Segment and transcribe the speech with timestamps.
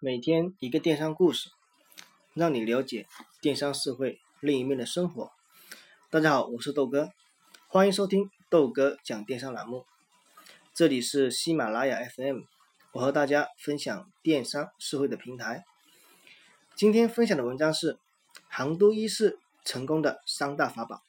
[0.00, 1.50] 每天一个电商故事，
[2.32, 3.08] 让你了解
[3.40, 5.32] 电商社会另一面的生活。
[6.08, 7.10] 大家好，我是豆哥，
[7.66, 9.84] 欢迎收听豆哥讲电商栏目。
[10.72, 12.42] 这里是喜马拉雅 FM，
[12.92, 15.64] 我和大家分享电商社会的平台。
[16.76, 17.98] 今天分享的文章是
[18.46, 21.02] 杭都伊势成功的三大法宝。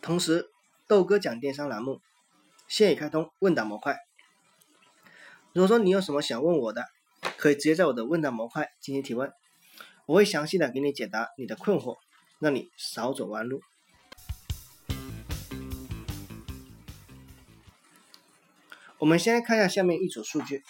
[0.00, 0.48] 同时，
[0.86, 2.00] 豆哥讲电商栏目
[2.68, 3.98] 现已开通问答模块。
[5.52, 6.86] 如果说你有什么想问我的，
[7.46, 9.32] 可以直接在我的问答模块进行提问，
[10.06, 11.96] 我会详细的给你解答你的困惑，
[12.40, 13.62] 让你少走弯路。
[18.98, 20.64] 我们先来看一下下面一组数据：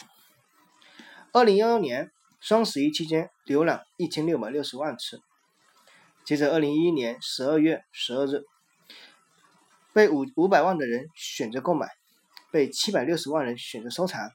[1.33, 5.23] 二零幺幺年双十一期间浏览一千六百六十万次，
[6.27, 8.45] 接着二零一一年十二月十二日，
[9.95, 11.89] 被五五百万的人选择购买，
[12.51, 14.31] 被七百六十万人选择收藏。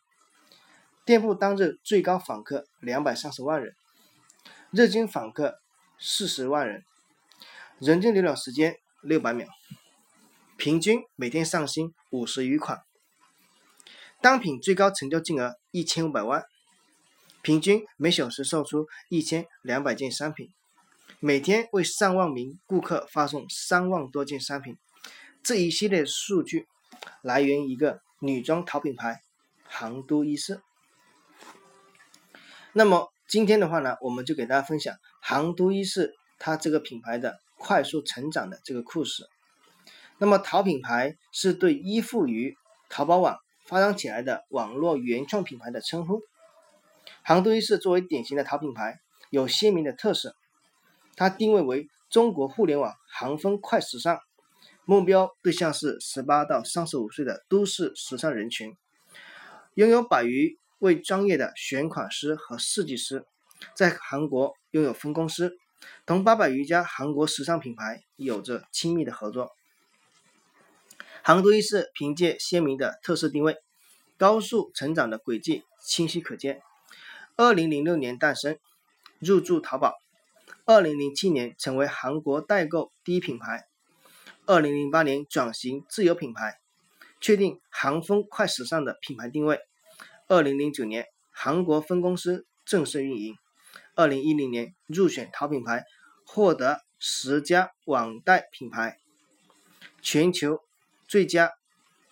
[1.12, 3.76] 店铺当日最高访客两百三十万人，
[4.72, 5.60] 日均访客
[6.00, 6.86] 四十万人，
[7.80, 9.46] 人均浏览时间六百秒，
[10.56, 12.80] 平均每天上新五十余款，
[14.22, 16.46] 单品最高成交金额一千五百万，
[17.42, 20.50] 平均每小时售出一千两百件商品，
[21.20, 24.78] 每天为上万名顾客发送三万多件商品。
[25.44, 26.68] 这一系列数据
[27.22, 29.20] 来源于一个女装淘品牌
[29.68, 30.62] 杭都伊势。
[32.74, 39.26] 那么今天的话呢，我们就给大家分享杭都衣饰它这个品牌的快速成长的这个故事。
[40.20, 42.56] 那么淘品牌是对依附于
[42.90, 46.22] 淘宝网发展起来的网络原创品牌的称呼。
[47.24, 49.00] 杭都衣饰作为典型的淘品牌，
[49.30, 50.34] 有鲜明的特色。
[51.18, 54.18] 它定位为中国互联网航风快时尚，
[54.86, 58.78] 目标对象是十八到三十五岁的都市时尚人群，
[59.74, 60.58] 拥有百余。
[60.82, 63.24] 为专业的选款师和设计师，
[63.76, 65.56] 在韩国拥有分公司，
[66.08, 69.52] 同八百余家韩国时尚品牌有着亲密的合作。
[71.22, 73.58] 杭都衣舍凭借鲜明的特色定位，
[74.18, 76.64] 高速成长的轨迹清晰可见。
[77.36, 78.58] 二零零六年诞生，
[79.20, 79.94] 入驻淘宝，
[80.66, 83.68] 二零零七年成为韩国代购第一品牌，
[84.48, 86.58] 二零零八年转型自有品牌，
[87.20, 89.60] 确定韩风快时尚的品牌定位。
[90.32, 93.36] 二零零九年，韩国分公司正式运营。
[93.96, 95.84] 二零一零年入选淘品牌，
[96.26, 98.98] 获得十佳网贷品牌，
[100.02, 100.62] 全球
[101.06, 101.52] 最佳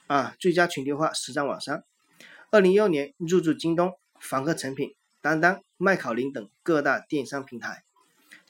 [0.07, 1.81] 啊最佳全球化时尚网商。
[2.51, 7.85] 二零一六年入驻京东、凡客诚品、当当、麦考林等各大电商平台，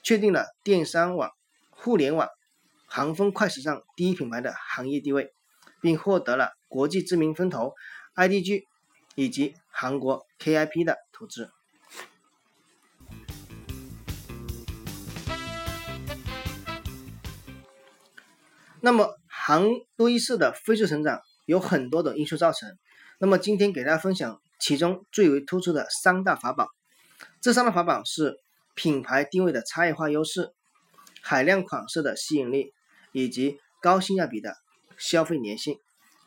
[0.02, 1.30] 确定了电商网、
[1.70, 2.28] 互联网、
[2.86, 5.32] 航风快时尚第一品牌的行业地位，
[5.80, 7.74] 并获得了国际知名风投
[8.16, 8.64] IDG。
[9.14, 11.50] 以及韩国 KIP 的投资。
[18.82, 22.78] 那么，杭都伊势的飞速成长有很多的因素造成。
[23.18, 26.68] 那么，今天给大家分享其中最为突出的三大法宝。
[27.42, 28.38] 这三大法宝是
[28.74, 30.54] 品牌定位的差异化优势、
[31.20, 32.72] 海量款式的吸引力，
[33.12, 34.56] 以及高性价比的
[34.96, 35.78] 消费粘性。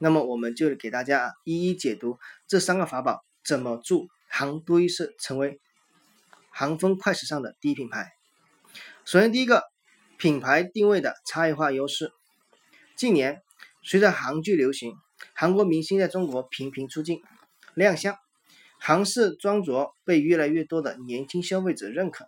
[0.04, 5.62] 那么我们就给大家一一解读这三个法宝怎么助杭都衣舍成为
[6.52, 8.12] 航风快时尚的第一品牌。
[9.06, 9.64] 首先，第一个
[10.18, 12.12] 品牌定位的差异化优势。
[12.98, 13.42] 近年，
[13.82, 14.94] 随着韩剧流行，
[15.34, 17.22] 韩国明星在中国频频出镜
[17.74, 18.18] 亮相，
[18.82, 22.28] 韩式装着被越来越多的年轻消费者认可，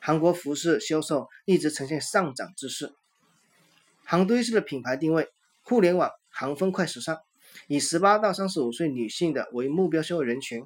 [0.00, 2.94] 韩国服饰销售一直呈现上涨之势。
[4.02, 5.28] 杭都衣舍的品牌定位，
[5.62, 6.10] 互联网。
[6.30, 7.18] 航风快时尚
[7.66, 10.64] 以十八到三十五岁女性的为目标消费人群，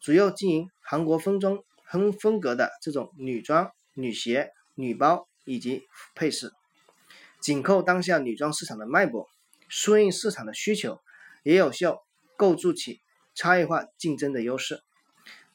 [0.00, 5.82] 主要经营韩国风装风风格的这种女装、女鞋、女包以及
[6.14, 6.52] 配饰，
[7.40, 9.28] 紧扣当下女装市场的脉搏，
[9.68, 11.00] 顺应市场的需求，
[11.42, 12.02] 也有效
[12.36, 13.00] 构筑起
[13.34, 14.80] 差异化竞争的优势，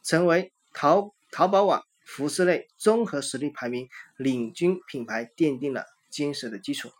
[0.04, 3.88] 成为淘淘宝网服饰类综合实力排名
[4.18, 6.92] 领军品牌，奠定了坚实的基础。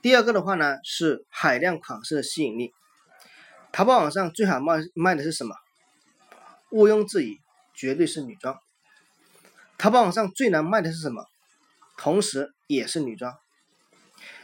[0.00, 2.72] 第二个的话呢，是海量款式的吸引力。
[3.72, 5.56] 淘宝网上最好卖卖的是什么？
[6.70, 7.40] 毋庸置疑，
[7.74, 8.56] 绝对是女装。
[9.76, 11.26] 淘宝网上最难卖的是什么？
[11.96, 13.36] 同时也是女装。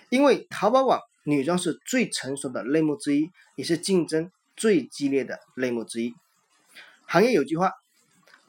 [0.08, 6.14] 因为淘宝网女装是最成熟的类目之一，也是竞争最激烈的类目之一。
[7.06, 7.72] 行业有句话：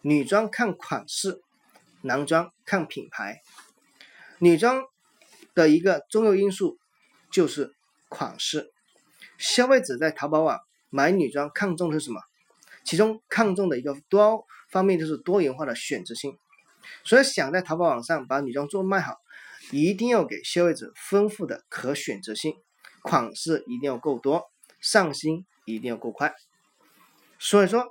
[0.02, 1.40] 女装看款式，
[2.02, 3.42] 男装看品牌。
[4.40, 4.84] 女装
[5.54, 6.80] 的一个重要因素。
[7.32, 7.74] 就是
[8.10, 8.72] 款式，
[9.38, 12.22] 消费者在淘宝网买女装看重的是什么？
[12.86, 16.38] 其中看重的一个多方面就是多元化的选择性。
[17.04, 19.18] 所以想在淘宝网上把女装做卖好，
[19.72, 22.54] 一定要给消费者丰富的可选择性，
[23.02, 24.44] 款式一定要够多，
[24.80, 26.36] 上新一定要够快。
[27.40, 27.88] 所以说，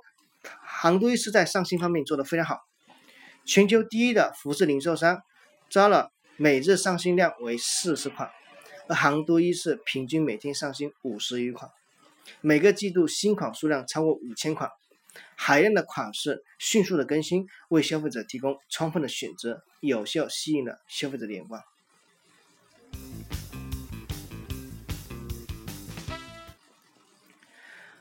[0.63, 2.61] 杭都衣饰在上新方面做得非常好，
[3.45, 5.21] 全球第一的服饰零售商，
[5.69, 8.31] 招了每日上新量为四十款，
[8.87, 11.71] 而杭都衣饰平均每天上新五十余款，
[12.41, 14.69] 每个季度新款数量超过五千款。
[15.35, 21.61] 海量的款式迅速的更新，为消费者提供充分的选择，有效吸引了消费者的眼光。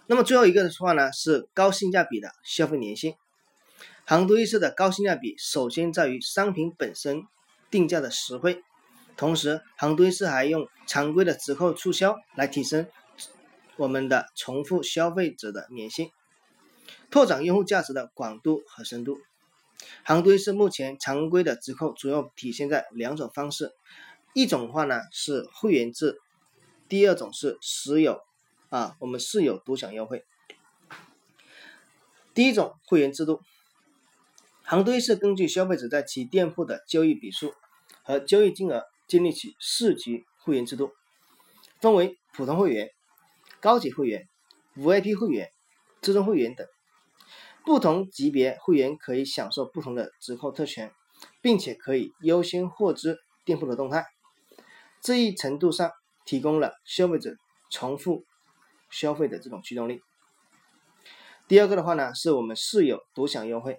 [0.07, 3.15] 那么最后一个的话呢，是高性价比的消费粘性。
[4.05, 7.23] 杭都衣饰的高性价比，首先在于商品本身
[7.71, 8.63] 定价的实惠，
[9.17, 12.87] 同时杭都衣饰还用常规的折扣促销来提升
[13.77, 16.11] 我们的重复消费者的粘性。
[17.11, 19.19] 拓展用户价值的广度和深度。
[20.03, 23.73] 杭都衣饰目前常规的折扣主要体现在两种方式，
[24.33, 26.21] 一种话呢是会员制，
[26.89, 28.21] 第二种是实有
[28.69, 30.25] 啊，我们实有独享优惠。
[32.35, 33.41] 第一种会员制度，
[34.63, 37.55] 杭都衣饰根据消费者在其店铺的交易笔数
[38.03, 40.93] 和交易金额建立起四级会员制度，
[41.81, 42.89] 分为普通会员、
[43.61, 44.29] 高级会员、
[44.77, 45.51] VIP 会员、
[46.01, 46.67] 至尊会员等。
[47.65, 50.93] 不同级别会员可以享受不同的折扣特权，
[51.41, 54.05] 并且可以优先获知店铺的动态，
[55.01, 55.91] 这一程度上
[56.27, 57.35] 提供了消费者
[57.71, 58.25] 重复
[58.91, 60.03] 消费的这种驱动力。
[61.49, 63.79] 第二个的话呢，是我们室友独享优惠，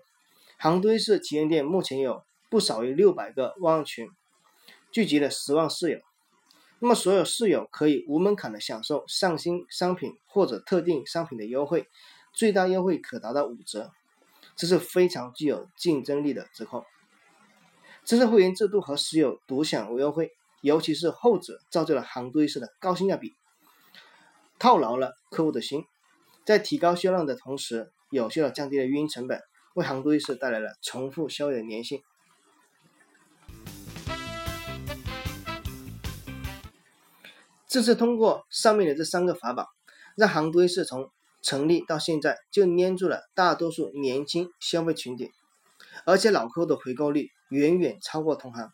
[0.58, 4.08] 杭都衣饰旗舰店目前有不少于六百个旺群，
[4.96, 6.00] 聚集了十万室友，
[6.80, 11.90] 那么所有室友可以无门槛的享受上新商品或者特定商品的优惠。
[12.34, 13.92] 最大优惠可达到五折，
[14.56, 16.86] 这是非常具有竞争力的折扣。
[18.06, 20.32] 这是会员制度和实有独享优惠，
[20.62, 23.34] 尤其是后者，造就了杭都衣饰的高性价比，
[24.58, 25.84] 套牢了客户的心，
[26.46, 29.42] 在提高销量的同时，有效的降低了运营成本，
[29.74, 32.02] 为杭都衣饰带来了重复消费的粘性。
[37.76, 39.68] 这是通过上面的这三个法宝，
[40.16, 41.12] 让杭都衣饰从
[41.42, 45.30] 成立到现在就粘住了大多数年轻消费群体，
[46.06, 48.72] 而且老客户的回购率远远超过同行，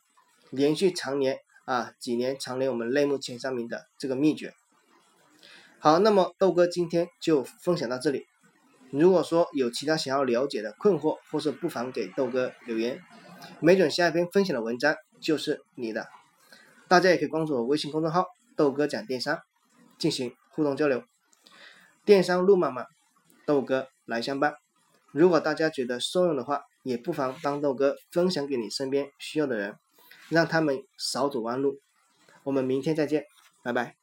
[0.52, 4.54] 连续常年啊几年常年我们类目前三名的这个秘诀。
[5.80, 8.28] 好，那么豆哥今天就分享到这里。
[8.92, 13.02] 如果说有其他想要了解的困惑，或是不妨给豆哥留言，
[13.62, 16.08] 没准下一篇分享的文章就是你的。
[16.88, 18.28] 大家也可以关注我微信公众号
[18.62, 19.42] 豆哥讲电商，
[19.98, 21.04] 进行互动交流。
[22.06, 22.86] 电商路漫漫，
[23.44, 24.54] 豆哥来相伴。
[25.12, 29.80] 如果大家觉得受用的话，也不妨帮豆哥分享给你身边需要的人，
[30.30, 31.80] 让他们少走弯路。
[32.44, 33.26] 我们明天再见，
[33.64, 34.01] 拜拜。